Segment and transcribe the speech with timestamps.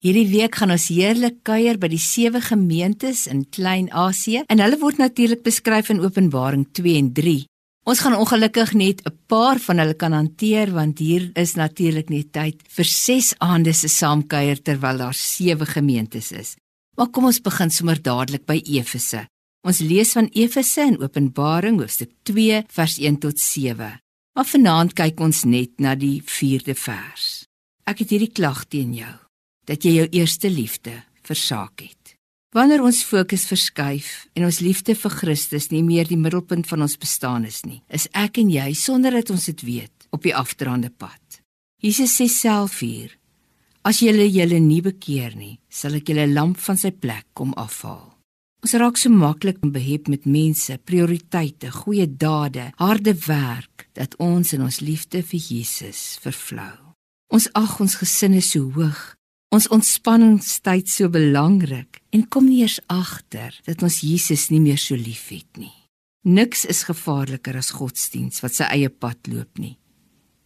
[0.00, 4.96] Hierdie week gaan ons heerlik kuier by die sewe gemeentes in Klein-Asië en hulle word
[4.96, 7.34] natuurlik beskryf in Openbaring 2 en 3.
[7.84, 12.32] Ons gaan ongelukkig net 'n paar van hulle kan hanteer want hier is natuurlik net
[12.32, 16.56] tyd vir 6 aande se saamkuier terwyl daar sewe gemeentes is.
[16.96, 19.28] Maar kom ons begin sommer dadelik by Efese.
[19.68, 24.00] Ons lees van Efese in Openbaring hoofstuk 2 vers 1 tot 7.
[24.34, 27.44] Maar vanaand kyk ons net na die 4de vers.
[27.84, 29.29] Ek het hierdie klag teen jou
[29.68, 30.94] dat jy jou eerste liefde
[31.26, 32.16] versaak het.
[32.50, 36.96] Wanneer ons fokus verskuif en ons liefde vir Christus nie meer die middelpunt van ons
[36.98, 40.90] bestaan is nie, is ek en jy sonder dat ons dit weet op die afdraande
[40.90, 41.42] pad.
[41.78, 43.14] Jesus sê self hier:
[43.86, 48.10] As julle julle nie bekeer nie, sal ek julle lamp van sy plek kom afhaal.
[48.60, 54.66] Ons raak so maklik behep met mense, prioriteite, goeie dade, harde werk dat ons in
[54.66, 56.92] ons liefde vir Jesus vervlou.
[57.32, 59.14] Ons ag ons gesinne so hoog
[59.50, 64.94] ons ontspanningstyd so belangrik en kom nie eers agter dat ons Jesus nie meer so
[64.94, 65.74] liefhet nie.
[66.26, 69.76] Niks is gevaarliker as godsdiens wat sy eie pad loop nie.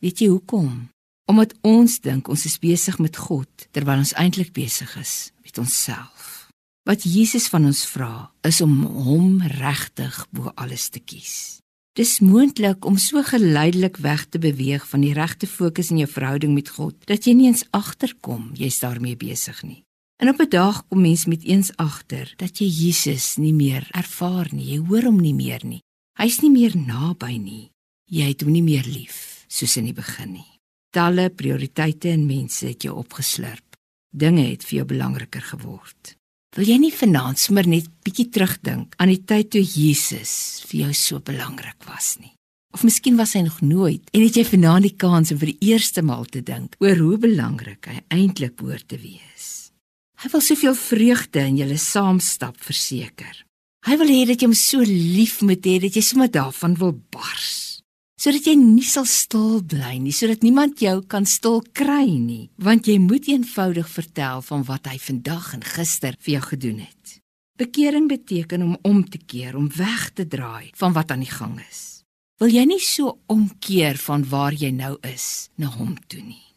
[0.01, 0.87] Weet jy hoekom?
[1.29, 6.49] Omdat ons dink ons is besig met God terwyl ons eintlik besig is met onsself.
[6.85, 11.64] Wat Jesus van ons vra, is om hom regtig bo alles te kies.
[11.95, 16.51] Dis moontlik om so geleidelik weg te beweeg van die regte fokus in jou verhouding
[16.57, 19.85] met God dat jy nie eens agterkom jy's daarmee besig nie.
[20.19, 24.49] En op 'n dag kom mens met eens agter dat jy Jesus nie meer ervaar
[24.51, 25.83] nie, jy hoor hom nie meer nie.
[26.19, 27.71] Hy's nie meer naby nie.
[28.11, 30.61] Jy het hom nie meer lief soos in die begin nie.
[30.91, 33.77] Talle prioriteite en mense het jou opgeslurp.
[34.11, 36.17] Dinge het vir jou belangriker geword.
[36.55, 40.93] Wil jy nie vanaand sommer net bietjie terugdink aan die tyd toe Jesus vir jou
[40.95, 42.31] so belangrik was nie?
[42.75, 45.73] Of miskien was hy nog nooit en het jy vanaand die kans om vir die
[45.73, 49.49] eerste maal te dink oor hoe belangrik hy eintlik behoort te wees?
[50.23, 53.35] Hy wil soveel vreugde in julle saamstap verseker.
[53.91, 56.95] Hy wil hê dat jy hom so lief moet hê dat jy sommer daarvan wil
[57.11, 57.74] bars
[58.25, 62.89] sodat jy nie sal stil bly nie, sodat niemand jou kan stil kry nie, want
[62.89, 67.19] jy moet eenvoudig vertel van wat hy vandag en gister vir jou gedoen het.
[67.61, 71.59] Bekering beteken om om te keer, om weg te draai van wat aan die gang
[71.69, 71.83] is.
[72.41, 76.49] Wil jy nie so omkeer van waar jy nou is na hom toe nie?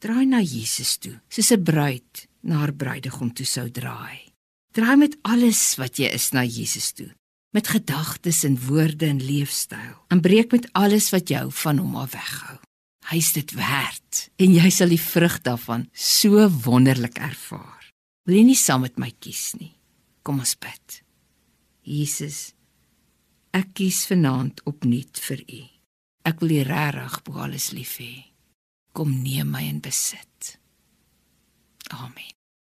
[0.00, 4.32] Draai na Jesus toe, soos 'n bruid na haar bruidegom toe sou draai.
[4.72, 7.12] Draai met alles wat jy is na Jesus toe
[7.56, 9.96] met gedagtes en woorde en leefstyl.
[10.08, 12.58] En breek met alles wat jou van hom af weghou.
[13.08, 17.88] Hy's dit werd en jy sal die vrug daarvan so wonderlik ervaar.
[18.28, 19.72] Wil jy nie saam met my kies nie?
[20.22, 21.00] Kom ons bid.
[21.88, 22.52] Jesus,
[23.56, 25.62] ek kies vanaand opnuut vir U.
[26.28, 28.12] Ek wil U regtig bo alles lief hê.
[28.92, 30.58] Kom neem my in besit.
[31.96, 32.37] Amen.